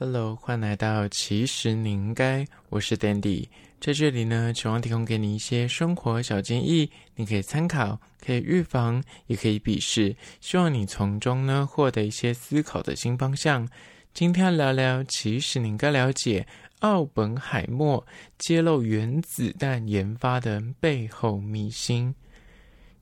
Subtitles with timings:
[0.00, 3.48] Hello，欢迎来到其实你应该，我是 Dandy，
[3.80, 13.68] 在这里呢，希望提供给你一些生活小建议，你可以参考，可以预防，也可以鄙视，希望你从中呢获得一些思考的新方向。
[14.14, 16.46] 今天聊聊，其实你应该了解
[16.78, 18.06] 奥本海默
[18.38, 22.14] 揭露原子弹研发的背后秘辛。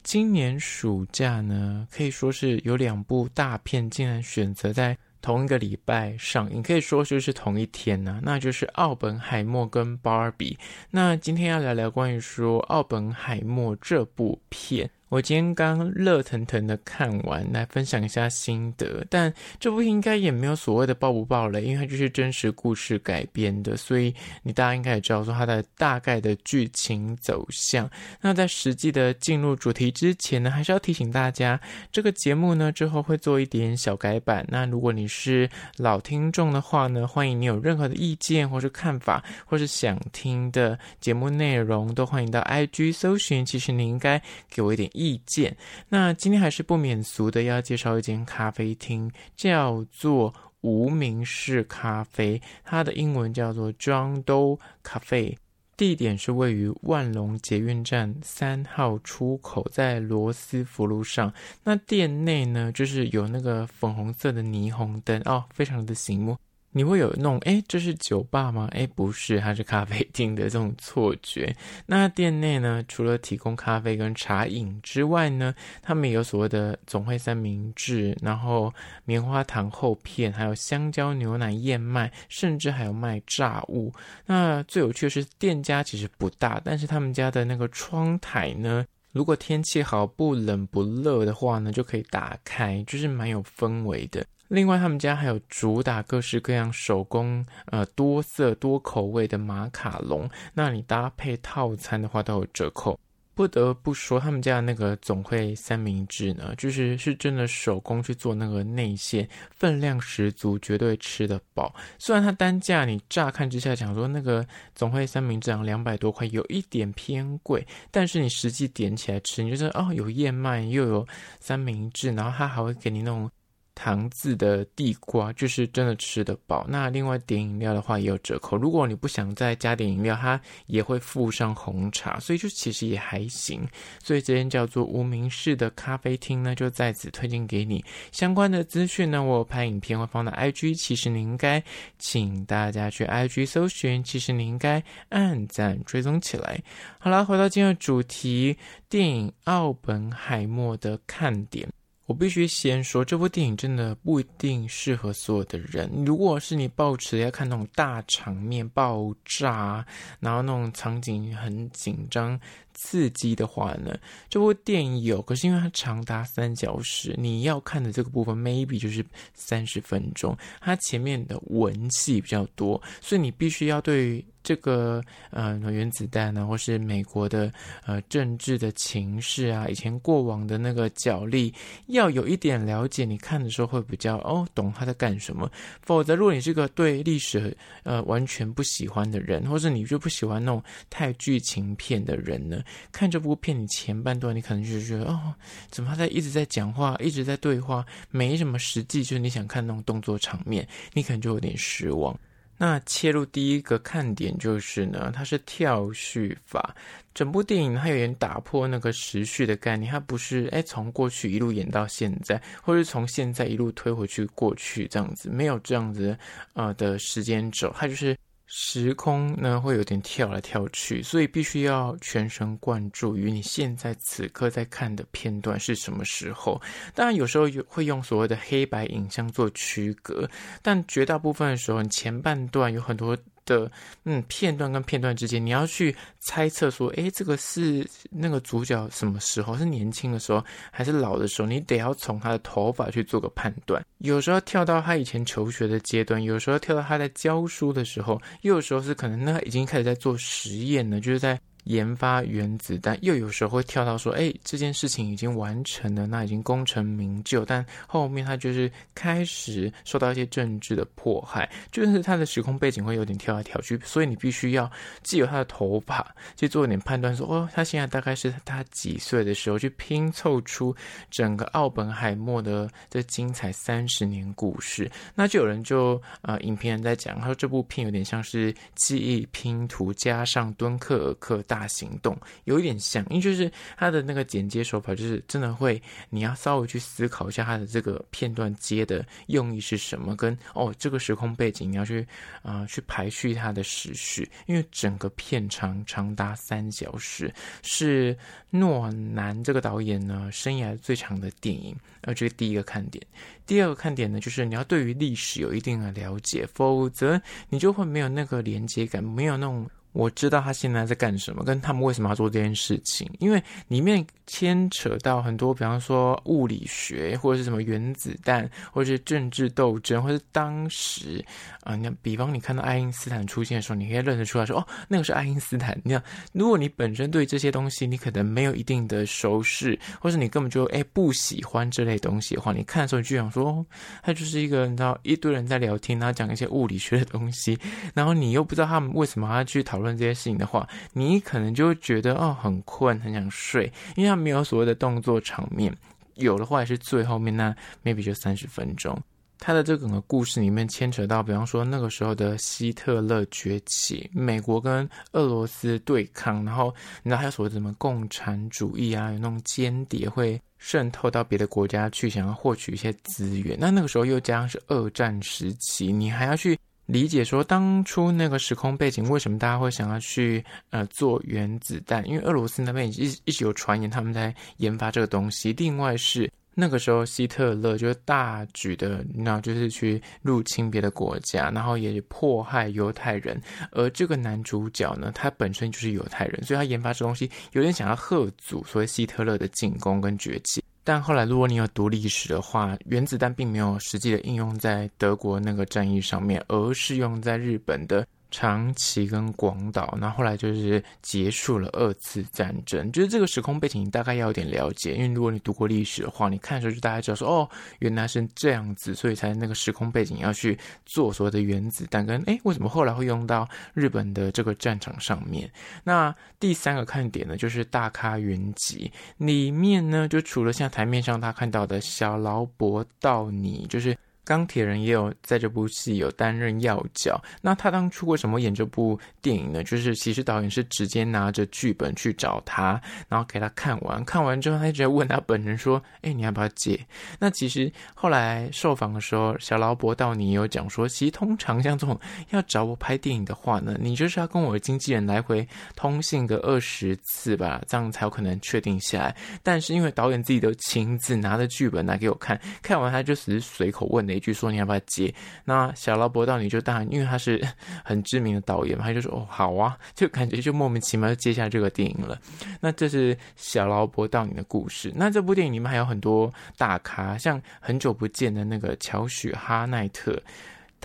[0.03, 4.97] 今年暑假呢，可以说是有两部大片竟然选择在。
[5.27, 10.55] 同一个礼拜上映，可以说就是同一天呐、那就是《奥本海默》跟《芭比》。
[10.93, 14.89] 那今天要聊聊关于说《奥本海默》这部片。
[15.09, 19.07] 我今天刚热腾腾的看完，来分享一下心得。
[19.09, 27.89] 但这部应该也没有所谓的爆不爆雷，因为它就是真实故事改编的，所以你大家应该也知道说它的大概的剧情走向。
[28.21, 31.61] 那在实际的进入主题之前呢，还是要提醒大家，
[31.93, 34.45] 这个节目呢之后会做一点小改版。
[34.49, 43.47] 那如果你是老听众的话呢，欢迎你有任何的意见或是看法，或是想听的节目内容，都欢迎到 IG 搜寻。
[43.47, 44.91] 其实你应该给我一点。
[44.97, 45.57] 意见。
[45.89, 55.37] 那今天还是不免俗的，要介绍一间咖啡厅，叫做无名氏咖啡，它的英文叫做 John Doe Cafe，
[55.77, 61.33] 地点是位于万隆捷运站三号出口，在罗斯福路上。
[61.63, 66.37] 那店内呢，就是有那个粉红色的霓虹灯哦，非常的醒目。
[66.77, 68.69] 你会有那种诶，这是酒吧吗？
[68.73, 71.57] 诶，不是，它是咖啡厅的这种错觉。
[71.87, 78.71] 那店内呢，除了提供咖啡跟茶饮之外呢，他们也有所谓的总汇三明治，然后
[79.07, 83.91] 棉花糖厚片，还有香蕉牛奶燕麦，甚至还有卖炸物。
[84.27, 94.23] 那最有趣的是，店家其实不大，但是他们家的那个窗台呢，如果天气好，不冷不热的话呢，就可以打开，就是蛮有氛围的。
[94.49, 102.99] 另外，他们家还有主打各式各样手工、呃多色多口味的马卡龙，那你搭配套餐的话都有折扣。
[103.35, 111.75] 不得不说，他们家的那个总汇三明治呢，就是是真的手工去做那个内馅，分量十足，绝对吃得饱。
[111.99, 121.07] 虽然它单价你乍看之下讲说那个总汇三明治两百多块，有一点偏贵，但是你实际点起来吃，你就说哦，有燕麦又有
[121.39, 123.31] 三明治，然后它还会给你那种。
[123.77, 126.67] 糖渍的地瓜就是真的吃得饱。
[126.69, 133.65] 那另外点饮料的话也有折扣，如果你不想再加点饮料，它也会附上红茶，所以就其实也还行。
[134.03, 137.85] 所以这间叫做无名氏的咖啡厅呢，就在此推荐给你。
[138.11, 141.63] 相关的资讯呢，我有拍影片会放到 IG，其实你应该
[141.99, 146.59] 请大家去 IG 搜寻，其实你应该按赞追踪起来。
[146.99, 148.57] 好了，回到今天的主题，
[148.89, 151.69] 电影《奥本海默》的看点。
[152.07, 155.91] 我必须先说，这部电影真的不一定适合所有的人。
[156.05, 159.85] 如果是你抱持要看那种大场面爆炸，
[160.21, 162.39] 然后那种场景很紧张
[162.77, 163.99] 刺激的话呢，
[164.29, 169.05] 这部电影有，可是因为它长达三小时，你要看的这个部分 maybe 就是
[169.35, 174.25] 三十分钟，它前面的文戏比较多，所以你必须要对。
[174.47, 177.53] 这个呃原子弹啊，或是美国的
[177.85, 181.53] 呃政治的情势啊，以前过往的那个角力，
[181.89, 185.51] 要有一点了解，你看的时候会比较哦懂他在干什么。
[185.83, 192.63] 否则，如果你是个对历史呃完全不喜欢的人，或是你就不喜欢那种太剧情片的人呢，
[192.93, 195.35] 看这部片，你前半段你可能就觉得哦，
[195.71, 202.19] 怎么他在一直在讲话，一直在对话，没什么实际，就是你想看那种动作场面，你可能就有点失望。
[202.59, 206.75] 那切入第一个看点就是呢，它是跳叙法，
[207.13, 216.19] 整部电影它有点打破那个时序的概念，它不是诶从过去一路演到现在，或是从现在一路推回去过去这样子，没有这样子
[216.55, 218.17] 呃的时间轴，它就是。
[218.47, 226.61] 时空呢会有点跳来跳去，所以必须要全神贯注于你现在此刻在看的片段是什么时候。
[226.95, 230.29] 当然有时候有会用所谓的黑白影像做区隔，
[230.63, 233.17] 但绝大部分的时候，你前半段有很多。
[233.47, 233.71] 的
[234.05, 239.57] 嗯，片段跟片段之间，你要去猜测说，诶，这个是那个主角什么时候？
[239.57, 241.49] 是年轻的时候，还是老的时候？
[241.49, 243.83] 你得要从他的头发去做个判断。
[243.99, 251.41] 有时候跳到他以前求学的阶段，有时候跳到他在教书的时候，又有时候是可能那已经开始在做实验了，就是在。
[251.67, 264.71] 研发原子弹，又有时候会跳到说，哎，这件事情已经完成了，那已经功成名就，但后面他就是开始受到一些政治的迫害，就是他的时空背景会有点跳来跳去，所以你必须要
[265.03, 270.75] 既有他的头发，去做一点判断说，哦，他现在大概是他几岁的时候，去拼凑出
[271.11, 274.91] 整个奥本海默的这精彩三十年故事。
[275.15, 282.15] 那就有人就呃，影评人在讲，他说这部片有点像是记忆拼图加上敦刻尔克大大行动，
[282.45, 285.81] 有一点像，因为就是他的那个剪接手法，就是真的会
[286.11, 292.07] 你要稍微去思考一下他的这个片段接的用意是什么，跟哦这个时空背景你要去
[292.43, 297.33] 啊、去排序它的时序，因为整个片长长达三小时，
[297.63, 298.15] 是
[298.51, 303.03] 诺兰这个导演呢生涯最长的电影，而这是第一个看点。
[303.47, 307.19] 第二个看点呢，就是你要对于历史有一定的了解，否则
[307.49, 309.67] 你就会没有那个连接感，没有那种。
[309.97, 321.25] 我知道他现在在干什么，跟他们为什么要做这件事情，因为里面牵扯到很多，比方说物理学，或者是什么原子弹，或者是政治斗争，或者是当时
[321.63, 325.81] 啊，你看，比方你看到爱因斯坦出现的时候，你可以认得出来说，哦，那个是爱因斯坦。
[325.83, 326.03] 你看，
[326.33, 333.67] 如果你本身对这些东西你可能没有一定的熟识，或者你根本就哎不喜欢这类东西的话，你看的时候你就想说，哦，
[334.03, 337.59] 他就是一个你知道一堆人在聊天，然后讲一些物理学的东西，
[337.95, 339.86] 然后你又不知道他们为什么要去讨论。
[339.95, 345.71] 这些事情的话，你可能就会觉得哦很困，很想睡，因为它没有所谓的动作场面，
[346.15, 347.55] 有的话也是最后面那
[347.85, 348.99] maybe 就三十分钟。
[349.39, 363.59] 他的这个故事里面牵扯到，比方说那个时候的希特勒崛起，美国跟俄罗斯对抗，然后你知道还有所谓什么共产主义啊，有那种间谍会渗透到别的国家去，想要获取一些资源。
[363.61, 366.59] 那那个时候又加上是二战时期，你还要去。
[366.87, 372.07] 理解说，当初那个时空背景，为什么大家会想要去呃做原子弹？
[372.09, 375.53] 因为俄罗斯那边一一直有传言他们在研发这个东西。
[375.55, 383.39] 另外是那个时候希特勒就大举的，那就是去入侵别的国家，然后也迫害犹太人。
[383.73, 390.63] 而这个男主角呢，他本身就是犹太人，所以他研发这东西有点想要贺阻所谓希特勒的进攻跟崛起。
[390.87, 398.07] 但后来，如果你有读历史的话，原子弹并没有实际的应用在德国那个战役上面，而是用在日本的。
[398.31, 402.91] 长崎跟广岛，那后，来就是结束了二次战争。
[402.93, 415.51] 就是这个时空背景，你大概要有点了解，因为如果你读过历史的话，你看的时候就大概知道说，哦，原来是这样子，所以才那个时空背景要去做所谓的原子弹，跟诶，为什么后来会用到日本的这个战场上面？
[415.85, 423.97] 那第三个看点呢，就是大咖云集里面呢，就除了像台面上他看到的小劳勃道尼，就是。
[424.27, 429.63] 钢铁人也有在这部戏有担任要角，那他当初为什么演这部电影呢？
[429.63, 436.77] 就是其实导演是直接拿着剧本去找他，然后给他看完，看完之后他就直接问他本人说：“哎，你要不要接？”
[437.21, 441.97] 那其实后来受访的时候，小劳勃道尼有讲说，其实通常像这种
[442.31, 445.47] 要找我拍电影的话呢，你就是要跟我的经纪人来回
[445.77, 449.17] 通信个二十次吧，这样才有可能确定下来。
[449.45, 454.16] 但是因为导演自己都亲自拿着剧本来给我看，看完他就只是随口问的。
[454.17, 455.15] 一句说你要不要接？
[455.45, 457.41] 那小劳勃道尼就当然，因为他是
[457.85, 462.19] 很知名的导演嘛，他就说哦好啊， 就感觉就莫名其妙就接下这个电影了。
[462.61, 464.93] 那这是小劳勃道尼的故事。
[464.97, 470.21] 那这部电影里面还有很多大咖，像很久不见的那个乔许哈奈特。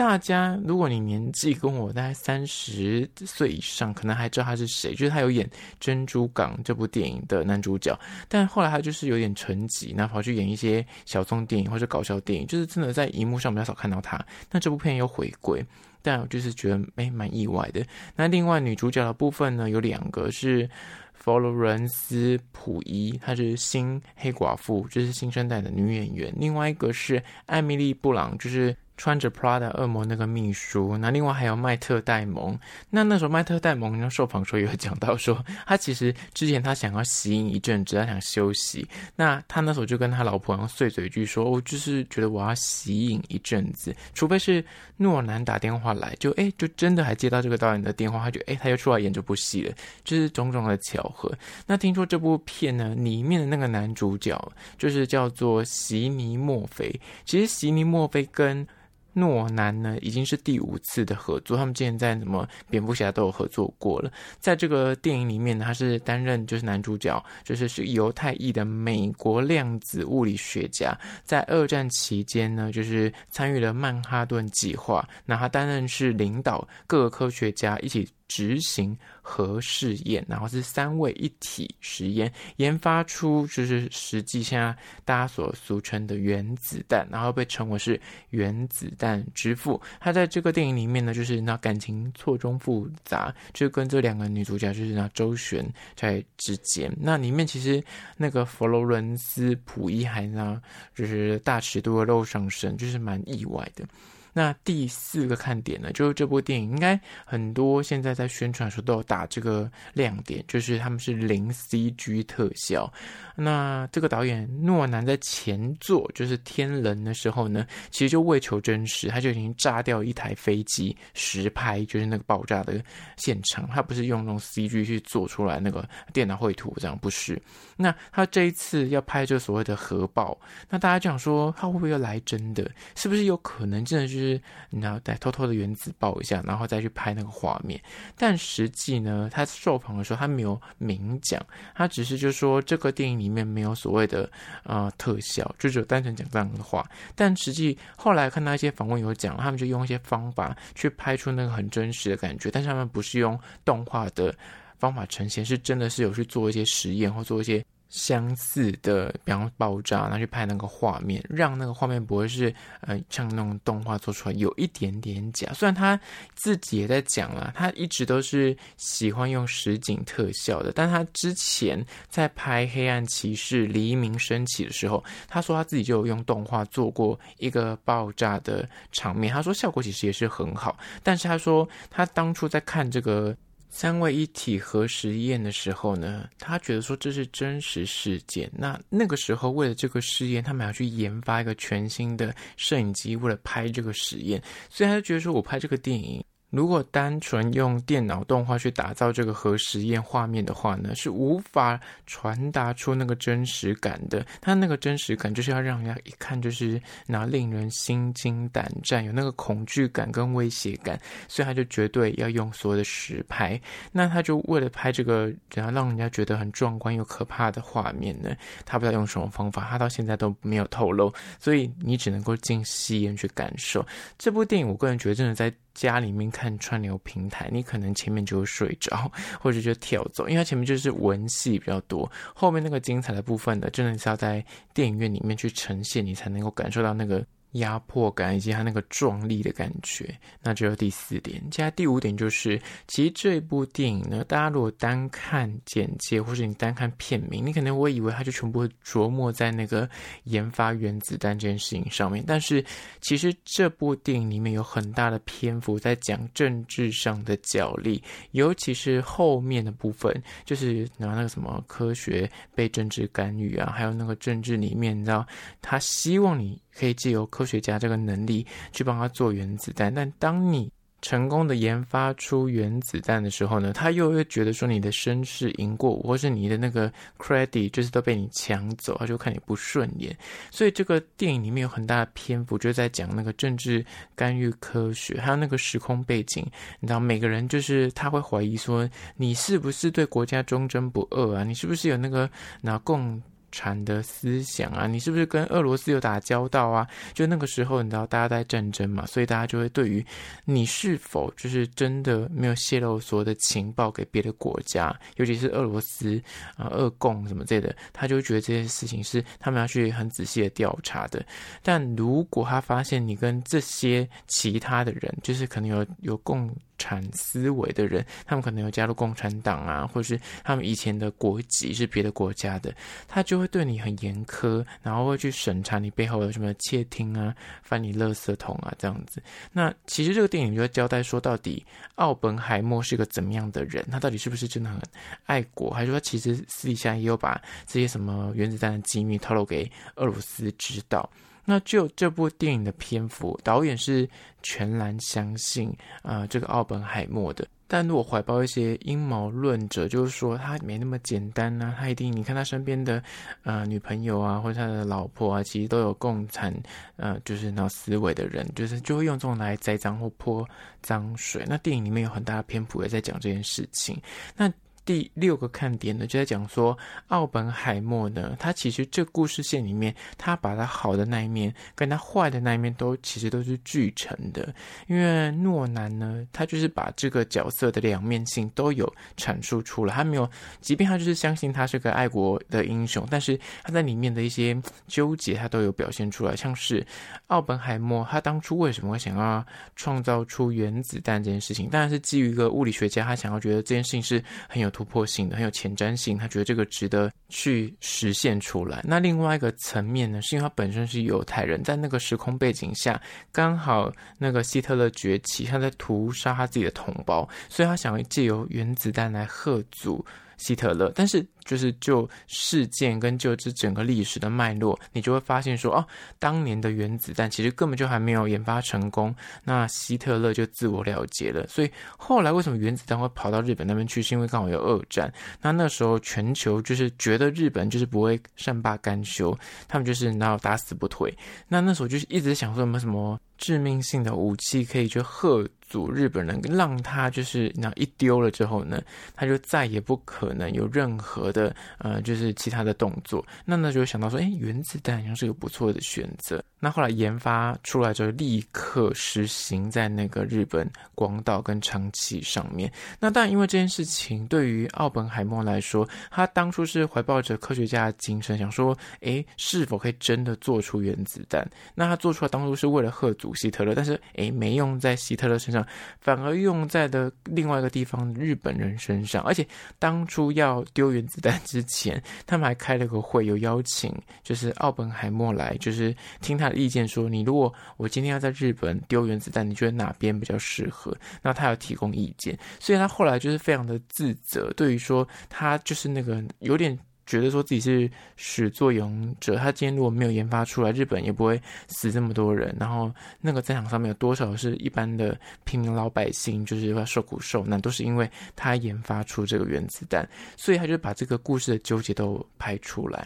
[0.02, 5.46] 大家，如果你年纪跟我大概三十岁以上，可能还知道他是谁，就是他有演
[5.80, 7.96] 《珍珠港》这部电影的男主角，
[8.28, 14.20] 但后来他就是有点沉寂，然后跑去演一些小众电影或者搞笑电影，就是真的在荧幕上比较少看到他。
[14.50, 15.64] 那这部片又回归，
[16.02, 17.86] 但我就是觉得诶蛮意外的。
[18.16, 20.68] 那另外女主角的部分呢，有两个是
[21.14, 28.76] 佛罗伦斯普伊，她是新黑寡妇，就是新生代的女演员；另外一个是艾米丽布朗，就是。
[28.98, 32.58] 穿着 Prada 恶魔那个秘书，那另外还有麦特戴蒙。
[32.90, 38.88] 那那时候麦特戴蒙呢受访时候有讲到说，他其实之前他想要息影一阵子，他想休息。
[39.16, 44.64] 那他那时候就跟他老婆然后碎嘴一句说：“我就是觉得我要息影一阵子，除非是
[44.98, 51.32] 诺兰打电话来，就哎，就真的还接到这个导演的电话，他就哎，他又出来演这部戏了，就是种种的巧合。
[51.66, 54.40] 那听说这部片呢，里面的那个男主角
[54.78, 56.94] 就是叫做席尼墨菲。
[57.26, 58.68] 其实席尼墨菲跟
[59.14, 61.58] 诺南呢，已经是第五次的合作。
[61.58, 64.12] 他们之前在什么蝙蝠侠都有合作过了。
[64.40, 75.08] 在这个电影里面呢，他是担任就是男主角，就是是犹太裔的美国量子物理学家，在二战期间呢，就是参与了曼哈顿计划。
[75.26, 84.74] 那他担任是领导各个科学家一起执行核试验，然后是三位一体实验，研发出就是实际现在
[85.04, 89.80] 大家所俗称的原子弹，然后被称为是原子弹之父。
[90.00, 96.90] 他在这个电影里面呢，就是那感情错综复杂，就跟这两个女主角就是那周旋在之间。
[96.98, 97.84] 那里面其实
[98.16, 100.62] 那个佛罗伦斯普伊还呢，
[100.96, 103.86] 就是大尺度的肉上身，就是蛮意外的。
[104.34, 112.92] 那第四个看点呢，就是这部电影应该很多现在在宣传的时候都有打这个亮点，就是他们是零 CG 特效。
[113.36, 122.82] 那这个导演诺兰在前作就是《天人》的时候呢，其实就为求真实，他就已经炸掉一台飞机实拍，就是那个爆炸的
[123.18, 127.42] 现场，他不是用那种 CG 去做出来那个电脑绘图这样，不是。
[127.76, 130.38] 那他这一次要拍这所谓的核爆，
[130.70, 132.70] 那大家就想说他会不会要来真的？
[132.96, 137.82] 是不是有可能真的是是你要再偷偷的原子爆一下，然后再去拍那个画面？
[138.16, 141.44] 但实际呢，他受访的时候他没有明讲，
[141.76, 144.30] 他只是就说这个电影里面没有所谓的
[144.64, 146.88] 呃特效，就只有单纯讲这样的话。
[147.16, 154.34] 但实际后来看到一些访问有讲，他们就用一些方法去拍出那个很真实的感觉，但是他们不是用动画的
[154.78, 157.64] 方法呈现，是真的是有去做一些实验或做一些。
[157.92, 165.52] 相似的，比方爆炸，然后去拍那个画面，让那个画面不会是呃像那种动画做出来有一点点假。
[165.54, 166.00] 虽然他
[166.34, 183.36] 自己也在讲啦，他一直都是喜欢用实景特效的，但他之前在拍《黑暗骑士：黎明升起》的时候，他说他自己就有用动画做过一个爆炸的场面，他说效果其实也是很好，但是他说他当初在看这个。
[183.74, 188.52] 三位一体核实验的时候呢，他觉得说这是真实事件。
[188.54, 196.24] 那那个时候为了这个试验，他们要去研发一个全新的摄影机，为了拍这个实验，所以他就觉得说我拍这个电影。
[196.52, 204.24] 如果单纯用电脑动画去打造这个核实验画面的话呢，是无法传达出那个真实感的。
[204.42, 213.60] 它那个真实感就是要让人家一看就是那令人心惊胆战，有那个恐惧感跟威胁感，所以他就绝对要用所有的实拍。
[213.92, 223.86] 那他就为了拍这个，然后让人家觉得很壮观又可怕的画面呢，他不知道用什么方法，他到现在都没有透露，所以你只能够进戏院去感受
[224.18, 224.68] 这部电影。
[224.68, 225.50] 我个人觉得真的在。
[225.74, 237.26] 家里面看串流平台，你可能前面就会睡着， 或者就跳走，因为它前面就是文戏比较多，后面那个精彩的部分呢，真的是要在电影院里面去呈现，你才能够感受到那个。
[237.54, 241.42] 压迫感以及它那个壮丽的感觉，那只有第四点。
[241.50, 249.90] 接下来第五点就是，其实这部电影呢，大家如果单看简介或者你单看片名，你可能会以为它就全部会琢磨在那个
[250.24, 252.24] 研发原子弹这件事情上面。
[252.26, 252.64] 但是
[253.02, 260.12] 其实这部电影里面有很大的篇幅在讲政治上的角力，尤其是后面的部分，
[260.46, 265.28] 就是拿那个什么科学被政治干预啊，还有那个政治里面，你知道
[265.62, 266.60] 他希望你。
[266.76, 280.16] 可以借由科学家这个能力去帮他做原子弹，但当你成功的研发出原子弹的时候呢，他又会觉得说你的声势赢过我，或是你的那个 credit 就是都被你抢走，他就看你不顺眼。
[280.52, 286.46] 所以这个电影里面有很大的篇幅就在讲那个政治干预科学，还有那个时空背景。
[286.80, 291.44] 你知道每个人就是他会怀疑说你是不是对国家忠贞不二啊？
[291.44, 292.30] 你是不是有那个
[292.62, 293.20] 拿共
[293.52, 296.88] 产的思想啊，你是不是跟俄罗斯有打交道啊？
[297.14, 300.06] 就那个时候，你知道大家在战争嘛，所以大家就会对于
[300.46, 306.22] 你是否就是真的没有泄露所有的情报给别的国家，尤其是俄罗斯
[306.56, 311.24] 啊、俄共什么之类的，他就觉得这件事情是他们要去很仔细的调查的。
[311.62, 322.74] 但如果他发现你跟这些其他的人，就是可能有有共产思维的人，他们可能有加入共产党啊，或者是他们以前的国籍是别的国家的，
[323.08, 329.22] 他就会对你很严苛，然后会去审查你背后有什么窃听啊、翻你垃圾桶啊这样子。
[329.52, 331.64] 那其实这个电影就会交代说，到底
[331.96, 333.86] 奥本海默是个怎么样的人？
[333.92, 334.82] 他到底是不是真的很
[335.26, 341.08] 爱国，还是说其实私底下也有把这些什么原子弹的机密透露给俄罗斯知道？
[341.46, 344.08] 那就这部电影的篇幅，导演是
[344.44, 345.70] 全然相信
[346.02, 347.48] 啊、呃、这个奥本海默的。
[347.68, 353.02] 但如果怀抱一些阴谋论者，就是说他没那么简单呐、啊，他一定你看他身边的
[353.44, 356.54] 呃女朋友啊，或者他的老婆啊，其实都有共产
[356.98, 360.46] 呃就是那思维的人，就是就会用这种来栽赃或泼
[360.82, 361.46] 脏水。
[361.48, 363.98] 那电影里面有很大的篇幅也在讲这件事情。
[364.36, 364.52] 那
[364.86, 374.54] 第六个看点呢，就在讲说奥本海默呢，他其实这故事线里面，他把他好的那一面跟他坏的那一面都其实都是俱成的。
[374.88, 379.94] 因为诺兰呢，他就是把这个角色的两面性都有阐述出来。
[379.94, 386.36] 他没有，即便他就是相信他是个爱国的英雄，但是他在里面的一些纠结，他都有表现出来。
[386.36, 386.86] 像是
[387.28, 389.46] 奥本海默，他当初为什么会想要
[389.76, 398.82] 创造出原子弹这件事情，当然是基于一个物理学家，他想要觉得这件事情是很有突破性的，很有前瞻性，他觉得这个值得去实现出来。
[398.84, 403.00] 那另外一个层面呢，是因为他本身是犹太人，在那个时空背景下，
[403.32, 410.04] 刚好那个希特勒崛起，他在屠杀他自己的同胞，所以他想要借由原子弹来贺阻
[410.42, 411.26] 希特勒，但是。
[411.44, 415.86] 就是就事件跟就这整个历史的脉络，你就会发现说，哦，
[416.20, 421.46] 当年的原子弹其实根本就还没有研发成功，那希特勒就自我了结了。
[421.48, 424.04] 所以后来为什么原子弹会跑到日本那边去？
[424.04, 429.36] 是因为刚好有二战，那那时候全球就是觉得日本就是不会善罢甘休，
[429.68, 431.12] 他们就是然后打死不退。
[431.48, 438.82] 那那时候就是一直想说有没有什么致命性的武器可以去吓阻日本人，让他就是那一丢了之后呢，
[439.16, 441.30] 他就再也不可能有任何。
[441.32, 446.44] 的呃，就是其他的动作，那那就想到说，哎，原子弹好像是个不错的选择。
[446.60, 452.72] 那后来研发出来之后，立刻实行在那个日本广岛跟长崎上面。
[453.00, 461.50] 那当然，因为这件事情对于奥本海默来说，他当初是怀抱着科学家的精神，想说，哎，是否可以真的做出原子弹？
[461.74, 465.66] 那他做出来当初是为了吓阻希特勒，但是哎，没用在希特勒身上，
[466.00, 469.24] 反而用在的另外一个地方，日本人身上。
[469.24, 469.46] 而且
[469.80, 480.96] 当初要丢原子弹之前，他们还开了个会，有邀请就是奥本海默来，就是听他的意见，说你如果我今天要在日本丢原子弹，你觉得哪边比较适合？
[481.22, 486.78] 那他要提供意见，所以他后来就是非常的自责，对于说他就是那个有点
[487.12, 492.90] 觉得说自己是始作俑者，他今天如果没有研发出来，日本也不会死这么多人，然后
[493.20, 503.06] 那个战场上面有多少是一般的平民老百姓，就是要受苦受难，都是因为他研发出这个原子弹，所以他就把这个故事的纠结都拍出来。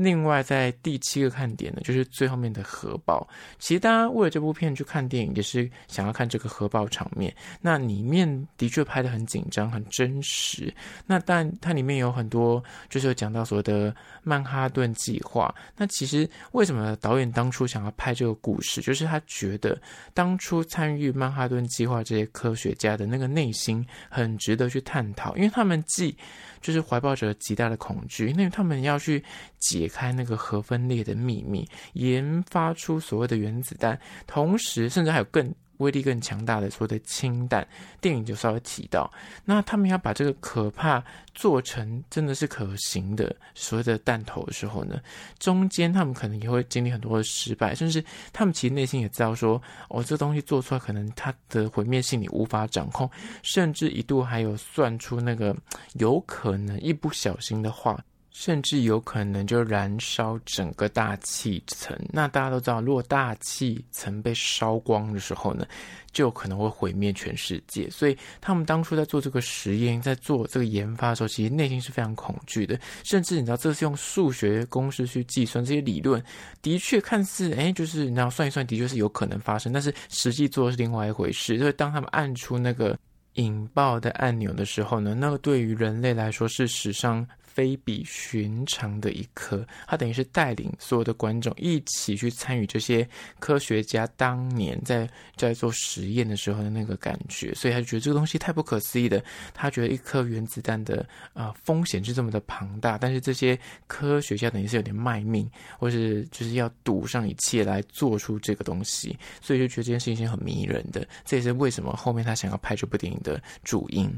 [0.00, 3.28] 另外，在第七个看点呢，就是最后面的核爆。
[3.58, 7.34] 其实大家为了这部片去看电影，也是想要看这个核爆场面。
[7.60, 10.72] 那里面的确拍得很紧张、很真实。
[11.04, 15.52] 那但它里面有很多，就是有讲到所谓的曼哈顿计划。
[15.76, 19.76] 那其实为什么导演当初想要拍这个故事，就是他觉得
[20.14, 26.16] 当初参与曼哈顿计划这些科学家的那个内心很值得去探讨，因为他们既
[26.60, 29.24] 就是怀抱着极大的恐惧，因为他们要去
[29.58, 37.66] 解开那个核分裂的秘密，研发出所谓的原子弹，同时甚至还有更威力更强大的所谓的氢弹。
[38.00, 39.10] 电影就稍微提到，
[39.44, 41.02] 那他们要把这个可怕
[41.34, 45.00] 做成真的是可行的所谓的弹头的时候呢，
[45.38, 53.08] 中间他们可能也会经历很多的失败，甚至他们其实内心也知道说，哦，这东西做出来可能它的毁灭性你无法掌控，
[53.42, 55.56] 甚至一度还有算出那个
[55.94, 58.00] 有可能一不小心的话。
[58.40, 61.98] 甚至有可能就燃烧整个大气层。
[62.08, 65.66] 那大家都知道，如果大气层被烧光的时候呢，
[66.12, 67.90] 就可能会毁灭全世界。
[67.90, 72.78] 所以他们当初在做这个实验，在做这个研发的时候，其实内心是非常恐惧的。
[73.02, 76.22] 甚至你知道，这是用数学公式去计算这些理论，
[76.62, 79.72] 的确看似哎，就是你知道算一算，的确是有可能发生。
[79.72, 81.58] 但是实际做的是另外一回事。
[81.58, 82.96] 所以当他们按出那个
[83.32, 87.26] 引爆的按钮的时候呢，那个对于人类来说是史上。
[87.58, 93.04] 非比寻常的一刻，他等于是带领所有的观众一起去参与这些
[93.40, 99.20] 科学家当年在在做实验的时候的那个感觉，所以他就觉得这个东西太不可思议的。
[99.52, 111.04] 他觉得一颗原子弹的呃风险是这么的庞大，但是这些科学家等于是有点卖命，或是就是要赌上一切来做出这个东西，所以就觉得这件事情很迷人的。
[111.24, 114.08] 这也是为什么后面他想要拍这部电影的主因。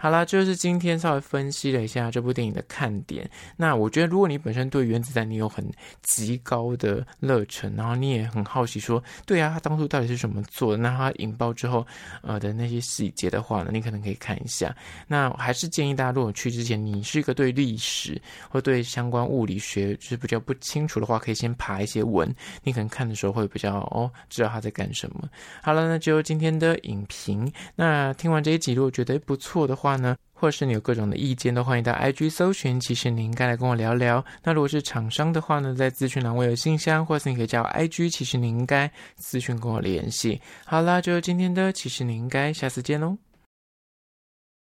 [0.00, 5.62] 好啦，就是今天稍微分析了一下这部电影的看看点，那我觉得，如果你本身对原子弹你有很
[6.02, 10.78] 极高的热忱，然后你也很好奇说，对啊，他当初到底是怎么做的？
[10.78, 11.86] 那他引爆之后，
[12.22, 14.74] 呃的那些细节的话呢，你可能可以看一下。
[15.06, 25.28] 那我还是建议大家，如果去之前，你是一个对历史或对相关物理学就是比较不清楚的话，可以先爬一些文，你可能看的时候会比较哦，知道他在干什么。
[25.62, 27.52] 好了，那就今天的影评。
[27.74, 34.24] 那听完这一集，如果觉得不错的话呢，或是你有各种的意见，都欢迎到 IG 搜寻，其实你应该来跟我聊聊。
[34.44, 40.40] 那如果是厂商的话呢，在资讯栏我有信箱，或是你可以加我 IG，其实你应该咨询跟我联系。
[40.64, 43.27] 好啦，就今天的，其实你应该下次见喽。